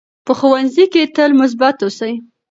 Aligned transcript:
په 0.25 0.31
ښوونځي 0.39 0.85
کې 0.93 1.03
تل 1.15 1.31
مثبت 1.41 1.75
اوسئ. 1.83 2.13